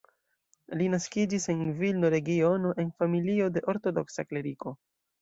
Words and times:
Li 0.79 0.87
naskiĝis 0.93 1.45
en 1.55 1.61
Vilno-regiono 1.83 2.75
en 2.85 2.93
familio 3.05 3.55
de 3.59 3.67
ortodoksa 3.75 4.31
kleriko. 4.33 4.79